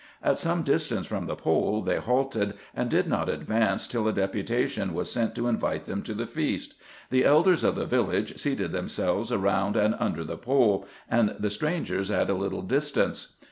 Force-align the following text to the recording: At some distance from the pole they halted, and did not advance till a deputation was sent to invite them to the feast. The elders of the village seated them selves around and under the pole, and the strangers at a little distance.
At 0.23 0.39
some 0.39 0.63
distance 0.63 1.05
from 1.05 1.27
the 1.27 1.35
pole 1.35 1.83
they 1.83 1.97
halted, 1.97 2.55
and 2.75 2.89
did 2.89 3.07
not 3.07 3.29
advance 3.29 3.85
till 3.85 4.07
a 4.07 4.11
deputation 4.11 4.95
was 4.95 5.11
sent 5.11 5.35
to 5.35 5.47
invite 5.47 5.85
them 5.85 6.01
to 6.01 6.15
the 6.15 6.25
feast. 6.25 6.73
The 7.11 7.23
elders 7.23 7.63
of 7.63 7.75
the 7.75 7.85
village 7.85 8.39
seated 8.39 8.71
them 8.71 8.89
selves 8.89 9.31
around 9.31 9.75
and 9.77 9.93
under 9.99 10.23
the 10.23 10.37
pole, 10.37 10.87
and 11.07 11.35
the 11.39 11.51
strangers 11.51 12.09
at 12.09 12.31
a 12.31 12.33
little 12.33 12.63
distance. 12.63 13.35